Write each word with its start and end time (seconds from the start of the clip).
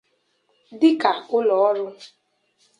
dịka 0.79 1.11
ụlọọrụ 1.37 1.85